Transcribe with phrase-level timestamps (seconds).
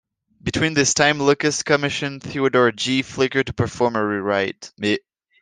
[0.41, 3.03] Between this time, Lucas commissioned Theodore J.
[3.03, 4.71] Flicker to perform a rewrite.